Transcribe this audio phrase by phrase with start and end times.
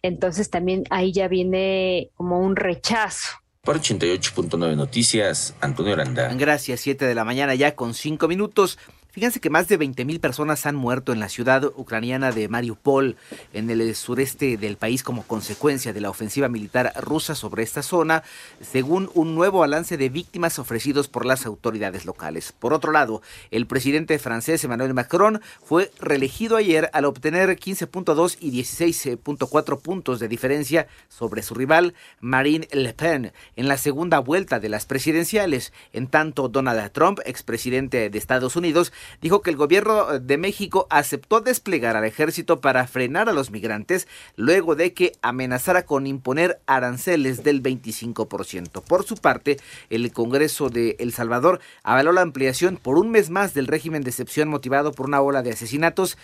[0.02, 3.38] entonces también ahí ya viene como un rechazo.
[3.68, 6.34] Para 88.9 Noticias, Antonio Aranda.
[6.36, 8.80] Gracias, 7 de la mañana ya con 5 minutos.
[9.18, 13.16] Fíjense que más de 20.000 personas han muerto en la ciudad ucraniana de Mariupol,
[13.52, 18.22] en el sureste del país, como consecuencia de la ofensiva militar rusa sobre esta zona,
[18.62, 22.52] según un nuevo balance de víctimas ofrecidos por las autoridades locales.
[22.52, 28.52] Por otro lado, el presidente francés Emmanuel Macron fue reelegido ayer al obtener 15.2 y
[28.52, 34.70] 16.4 puntos de diferencia sobre su rival Marine Le Pen en la segunda vuelta de
[34.70, 35.74] las presidenciales.
[35.92, 41.42] En tanto, Donald Trump, expresidente de Estados Unidos, dijo que el gobierno de México aceptó
[41.42, 47.44] desplegar al ejército para frenar a los migrantes luego de que amenazara con imponer aranceles
[47.44, 48.82] del 25%.
[48.84, 49.58] Por su parte,
[49.90, 54.10] el Congreso de El Salvador avaló la ampliación por un mes más del régimen de
[54.10, 56.18] excepción motivado por una ola de asesinatos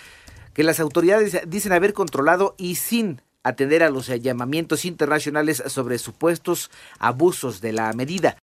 [0.54, 6.72] que las autoridades dicen haber controlado y sin atender a los llamamientos internacionales sobre supuestos
[7.00, 8.38] abusos de la medida.